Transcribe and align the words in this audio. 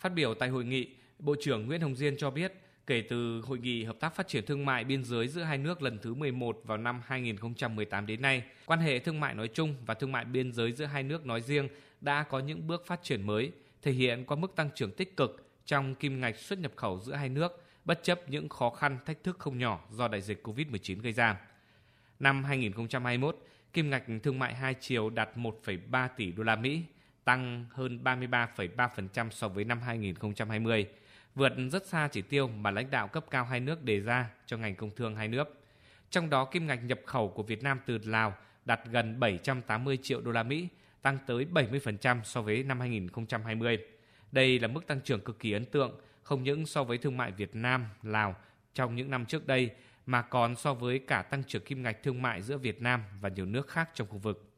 Phát 0.00 0.14
biểu 0.14 0.34
tại 0.34 0.48
hội 0.48 0.64
nghị, 0.64 0.88
Bộ 1.18 1.34
trưởng 1.40 1.66
Nguyễn 1.66 1.80
Hồng 1.80 1.96
Diên 1.96 2.16
cho 2.16 2.30
biết, 2.30 2.52
kể 2.86 3.02
từ 3.08 3.40
hội 3.40 3.58
nghị 3.58 3.84
hợp 3.84 3.96
tác 4.00 4.14
phát 4.16 4.28
triển 4.28 4.46
thương 4.46 4.64
mại 4.64 4.84
biên 4.84 5.04
giới 5.04 5.28
giữa 5.28 5.42
hai 5.42 5.58
nước 5.58 5.82
lần 5.82 5.98
thứ 6.02 6.14
11 6.14 6.60
vào 6.64 6.78
năm 6.78 7.02
2018 7.06 8.06
đến 8.06 8.22
nay, 8.22 8.42
quan 8.66 8.80
hệ 8.80 8.98
thương 8.98 9.20
mại 9.20 9.34
nói 9.34 9.48
chung 9.48 9.74
và 9.86 9.94
thương 9.94 10.12
mại 10.12 10.24
biên 10.24 10.52
giới 10.52 10.72
giữa 10.72 10.84
hai 10.84 11.02
nước 11.02 11.26
nói 11.26 11.40
riêng 11.40 11.68
đã 12.00 12.22
có 12.22 12.38
những 12.38 12.66
bước 12.66 12.86
phát 12.86 13.02
triển 13.02 13.26
mới, 13.26 13.52
thể 13.82 13.92
hiện 13.92 14.24
qua 14.24 14.36
mức 14.36 14.56
tăng 14.56 14.70
trưởng 14.74 14.92
tích 14.92 15.16
cực 15.16 15.50
trong 15.66 15.94
kim 15.94 16.20
ngạch 16.20 16.36
xuất 16.36 16.58
nhập 16.58 16.72
khẩu 16.76 17.00
giữa 17.00 17.14
hai 17.14 17.28
nước, 17.28 17.64
bất 17.84 18.00
chấp 18.02 18.30
những 18.30 18.48
khó 18.48 18.70
khăn 18.70 18.98
thách 19.06 19.24
thức 19.24 19.38
không 19.38 19.58
nhỏ 19.58 19.88
do 19.90 20.08
đại 20.08 20.20
dịch 20.20 20.46
COVID-19 20.46 21.00
gây 21.00 21.12
ra. 21.12 21.40
Năm 22.18 22.44
2021, 22.44 23.36
kim 23.72 23.90
ngạch 23.90 24.04
thương 24.22 24.38
mại 24.38 24.54
hai 24.54 24.74
chiều 24.80 25.10
đạt 25.10 25.28
1,3 25.36 26.08
tỷ 26.16 26.32
đô 26.32 26.42
la 26.42 26.56
Mỹ, 26.56 26.82
tăng 27.30 27.64
hơn 27.70 28.00
33,3% 28.04 29.30
so 29.30 29.48
với 29.48 29.64
năm 29.64 29.80
2020, 29.80 30.86
vượt 31.34 31.52
rất 31.72 31.86
xa 31.86 32.08
chỉ 32.12 32.22
tiêu 32.22 32.48
mà 32.48 32.70
lãnh 32.70 32.90
đạo 32.90 33.08
cấp 33.08 33.24
cao 33.30 33.44
hai 33.44 33.60
nước 33.60 33.82
đề 33.82 34.00
ra 34.00 34.30
cho 34.46 34.56
ngành 34.56 34.74
công 34.74 34.90
thương 34.96 35.16
hai 35.16 35.28
nước. 35.28 35.60
Trong 36.10 36.30
đó 36.30 36.44
kim 36.44 36.66
ngạch 36.66 36.84
nhập 36.84 37.00
khẩu 37.06 37.28
của 37.28 37.42
Việt 37.42 37.62
Nam 37.62 37.80
từ 37.86 37.98
Lào 38.04 38.34
đạt 38.64 38.80
gần 38.90 39.20
780 39.20 39.98
triệu 40.02 40.20
đô 40.20 40.30
la 40.30 40.42
Mỹ, 40.42 40.68
tăng 41.02 41.18
tới 41.26 41.46
70% 41.52 42.20
so 42.24 42.42
với 42.42 42.62
năm 42.62 42.80
2020. 42.80 43.78
Đây 44.32 44.58
là 44.58 44.68
mức 44.68 44.86
tăng 44.86 45.00
trưởng 45.00 45.20
cực 45.20 45.38
kỳ 45.38 45.52
ấn 45.52 45.64
tượng, 45.64 46.00
không 46.22 46.42
những 46.42 46.66
so 46.66 46.84
với 46.84 46.98
thương 46.98 47.16
mại 47.16 47.32
Việt 47.32 47.54
Nam, 47.54 47.86
Lào 48.02 48.36
trong 48.74 48.96
những 48.96 49.10
năm 49.10 49.26
trước 49.26 49.46
đây 49.46 49.70
mà 50.06 50.22
còn 50.22 50.56
so 50.56 50.74
với 50.74 50.98
cả 50.98 51.22
tăng 51.22 51.44
trưởng 51.44 51.64
kim 51.64 51.82
ngạch 51.82 52.02
thương 52.02 52.22
mại 52.22 52.42
giữa 52.42 52.58
Việt 52.58 52.82
Nam 52.82 53.02
và 53.20 53.28
nhiều 53.28 53.46
nước 53.46 53.68
khác 53.68 53.90
trong 53.94 54.08
khu 54.08 54.18
vực. 54.18 54.50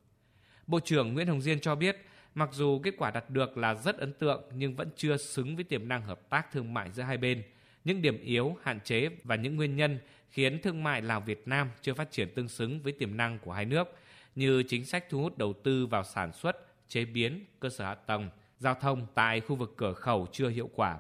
Bộ 0.67 0.81
trưởng 0.81 1.15
Nguyễn 1.15 1.27
Hồng 1.27 1.43
Diên 1.43 1.61
cho 1.61 1.75
biết, 1.75 2.07
mặc 2.35 2.49
dù 2.53 2.79
kết 2.79 2.95
quả 2.99 3.11
đạt 3.11 3.31
được 3.31 3.59
là 3.59 3.75
rất 3.75 3.99
ấn 3.99 4.13
tượng 4.13 4.43
nhưng 4.55 4.77
vẫn 4.77 4.89
chưa 4.97 5.17
xứng 5.17 5.57
với 5.57 5.65
tiềm 5.65 5.89
năng 5.89 6.03
hợp 6.03 6.31
tác 6.31 6.53
thương 6.53 6.75
mại 6.75 6.91
giữa 6.91 7.03
hai 7.03 7.17
bên. 7.17 7.43
Những 7.85 8.03
điểm 8.03 8.23
yếu, 8.23 8.57
hạn 8.63 8.81
chế 8.81 9.09
và 9.25 9.37
những 9.37 9.57
nguyên 9.57 9.77
nhân 9.77 9.99
khiến 10.31 10.63
thương 10.63 10.85
mại 10.85 11.03
Lào 11.03 11.21
Việt 11.21 11.49
Nam 11.49 11.71
chưa 11.83 11.95
phát 11.95 12.11
triển 12.11 12.35
tương 12.35 12.49
xứng 12.49 12.81
với 12.83 12.93
tiềm 12.93 13.17
năng 13.17 13.39
của 13.39 13.53
hai 13.53 13.65
nước 13.65 13.89
như 14.35 14.63
chính 14.63 14.85
sách 14.85 15.05
thu 15.11 15.23
hút 15.23 15.39
đầu 15.39 15.53
tư 15.53 15.87
vào 15.87 16.05
sản 16.05 16.33
xuất, 16.33 16.57
chế 16.89 17.05
biến, 17.05 17.45
cơ 17.61 17.69
sở 17.69 17.85
hạ 17.85 17.95
tầng, 17.95 18.31
giao 18.59 18.75
thông 18.75 19.07
tại 19.15 19.41
khu 19.41 19.57
vực 19.57 19.75
cửa 19.77 19.93
khẩu 19.93 20.27
chưa 20.33 20.49
hiệu 20.49 20.71
quả. 20.75 20.99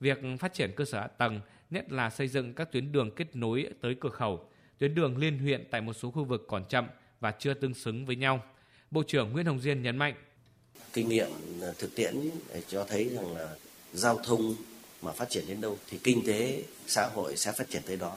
Việc 0.00 0.18
phát 0.40 0.54
triển 0.54 0.72
cơ 0.76 0.84
sở 0.84 1.00
hạ 1.00 1.06
tầng, 1.06 1.40
nhất 1.70 1.92
là 1.92 2.10
xây 2.10 2.28
dựng 2.28 2.54
các 2.54 2.72
tuyến 2.72 2.92
đường 2.92 3.10
kết 3.10 3.36
nối 3.36 3.68
tới 3.80 3.96
cửa 4.00 4.08
khẩu, 4.08 4.48
tuyến 4.78 4.94
đường 4.94 5.16
liên 5.16 5.38
huyện 5.38 5.64
tại 5.70 5.80
một 5.80 5.92
số 5.92 6.10
khu 6.10 6.24
vực 6.24 6.44
còn 6.48 6.64
chậm 6.64 6.86
và 7.20 7.30
chưa 7.30 7.54
tương 7.54 7.74
xứng 7.74 8.06
với 8.06 8.16
nhau. 8.16 8.42
Bộ 8.90 9.02
trưởng 9.06 9.32
Nguyễn 9.32 9.46
Hồng 9.46 9.60
Diên 9.60 9.82
nhấn 9.82 9.96
mạnh. 9.96 10.14
Kinh 10.92 11.08
nghiệm 11.08 11.30
ờ, 11.60 11.74
thực 11.78 11.94
tiễn 11.94 12.30
cho 12.68 12.84
thấy 12.84 13.08
rằng 13.08 13.36
là 13.36 13.48
giao 13.94 14.20
thông 14.24 14.56
mà 15.02 15.12
phát 15.12 15.30
triển 15.30 15.44
đến 15.48 15.60
đâu 15.60 15.78
thì 15.90 15.98
kinh 16.02 16.26
tế, 16.26 16.62
xã 16.86 17.08
hội 17.14 17.36
sẽ 17.36 17.52
phát 17.52 17.70
triển 17.70 17.82
tới 17.86 17.96
đó. 17.96 18.16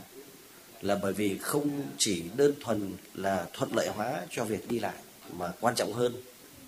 Là 0.82 1.00
bởi 1.02 1.14
vì 1.14 1.38
không 1.38 1.82
chỉ 1.98 2.24
đơn 2.36 2.54
thuần 2.62 2.92
là 3.14 3.48
thuận 3.54 3.76
lợi 3.76 3.88
hóa 3.88 4.22
cho 4.30 4.44
việc 4.46 4.70
đi 4.70 4.80
lại, 4.80 4.96
mà 5.34 5.54
quan 5.60 5.76
trọng 5.76 5.94
hơn 5.94 6.14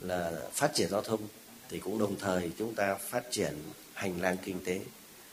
là 0.01 0.41
phát 0.53 0.71
triển 0.73 0.89
giao 0.89 1.01
thông, 1.01 1.21
thì 1.69 1.79
cũng 1.79 1.99
đồng 1.99 2.15
thời 2.19 2.51
chúng 2.57 2.75
ta 2.75 2.95
phát 2.95 3.23
triển 3.31 3.53
hành 3.93 4.21
lang 4.21 4.37
kinh 4.45 4.59
tế, 4.65 4.79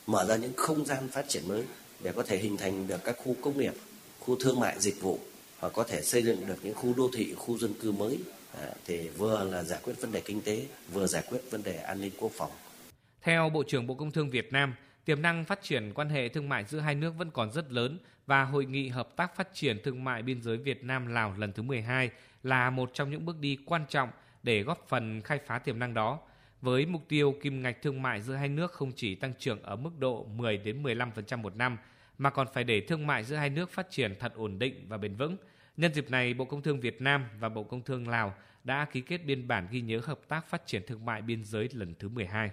mở 0.07 0.25
ra 0.25 0.37
những 0.37 0.53
không 0.57 0.87
gian 0.87 1.09
phát 1.09 1.29
triển 1.29 1.49
mới 1.49 1.63
để 2.01 2.13
có 2.13 2.23
thể 2.23 2.39
hình 2.39 2.57
thành 2.57 2.87
được 2.87 3.05
các 3.05 3.17
khu 3.25 3.37
công 3.41 3.59
nghiệp, 3.59 3.75
khu 4.21 4.37
thương 4.41 4.61
mại 4.61 4.81
dịch 4.81 5.01
vụ 5.01 5.19
và 5.61 5.69
có 5.69 5.85
thể 5.85 6.03
xây 6.03 6.23
dựng 6.23 6.47
được 6.47 6.57
những 6.63 6.75
khu 6.75 6.95
đô 6.97 7.11
thị, 7.15 7.35
khu 7.37 7.59
dân 7.59 7.75
cư 7.75 7.93
mới. 7.93 8.19
À, 8.55 8.71
thì 8.87 9.09
vừa 9.09 9.45
là 9.45 9.63
giải 9.63 9.81
quyết 9.83 10.01
vấn 10.01 10.13
đề 10.13 10.21
kinh 10.21 10.43
tế 10.43 10.67
vừa 10.93 11.07
giải 11.07 11.23
quyết 11.29 11.41
vấn 11.51 11.63
đề 11.63 11.77
an 11.77 12.01
ninh 12.01 12.13
quốc 12.19 12.33
phòng 12.35 12.51
theo 13.27 13.51
Bộ 13.51 13.63
trưởng 13.63 13.87
Bộ 13.87 13.95
Công 13.95 14.11
Thương 14.11 14.31
Việt 14.31 14.53
Nam, 14.53 14.75
tiềm 15.05 15.23
năng 15.23 15.45
phát 15.45 15.63
triển 15.63 15.93
quan 15.95 16.09
hệ 16.09 16.29
thương 16.29 16.49
mại 16.49 16.65
giữa 16.65 16.79
hai 16.79 16.95
nước 16.95 17.15
vẫn 17.19 17.31
còn 17.31 17.53
rất 17.53 17.73
lớn 17.73 17.99
và 18.27 18.45
hội 18.45 18.65
nghị 18.65 18.89
hợp 18.89 19.17
tác 19.17 19.37
phát 19.37 19.49
triển 19.55 19.79
thương 19.85 20.05
mại 20.05 20.23
biên 20.23 20.43
giới 20.43 20.57
Việt 20.57 20.85
Nam 20.85 21.07
Lào 21.07 21.35
lần 21.39 21.53
thứ 21.53 21.63
12 21.63 22.11
là 22.43 22.71
một 22.71 22.91
trong 22.95 23.11
những 23.11 23.25
bước 23.25 23.37
đi 23.41 23.59
quan 23.67 23.85
trọng 23.89 24.09
để 24.43 24.63
góp 24.63 24.87
phần 24.89 25.23
khai 25.23 25.39
phá 25.47 25.59
tiềm 25.59 25.79
năng 25.79 25.95
đó 25.95 26.19
với 26.61 26.87
mục 26.87 27.03
tiêu 27.09 27.35
kim 27.43 27.63
ngạch 27.63 27.83
thương 27.83 28.03
mại 28.03 28.23
giữa 28.23 28.35
hai 28.35 28.49
nước 28.49 28.73
không 28.73 28.93
chỉ 28.97 29.15
tăng 29.15 29.33
trưởng 29.39 29.63
ở 29.63 29.77
mức 29.77 29.91
độ 29.99 30.25
10 30.25 30.57
đến 30.57 30.83
15% 30.83 31.39
một 31.39 31.57
năm 31.57 31.79
mà 32.19 32.31
còn 32.31 32.47
phải 32.55 32.65
để 32.65 32.81
thương 32.81 33.07
mại 33.07 33.25
giữa 33.25 33.37
hai 33.37 33.51
nước 33.51 33.71
phát 33.71 33.91
triển 33.91 34.15
thật 34.21 34.33
ổn 34.35 34.59
định 34.59 34.87
và 34.89 34.97
bền 34.97 35.17
vững. 35.17 35.37
Nhân 35.77 35.95
dịp 35.95 36.11
này, 36.11 36.35
Bộ 36.35 36.45
Công 36.45 36.63
Thương 36.63 36.81
Việt 36.81 37.03
Nam 37.03 37.25
và 37.41 37.49
Bộ 37.49 37.63
Công 37.63 37.83
Thương 37.83 38.09
Lào 38.09 38.35
đã 38.65 38.85
ký 38.93 39.01
kết 39.01 39.19
biên 39.19 39.49
bản 39.49 39.69
ghi 39.71 39.81
nhớ 39.81 40.01
hợp 40.05 40.21
tác 40.29 40.47
phát 40.47 40.67
triển 40.67 40.83
thương 40.87 41.05
mại 41.05 41.23
biên 41.23 41.45
giới 41.45 41.69
lần 41.73 41.95
thứ 41.99 42.09
12. 42.09 42.51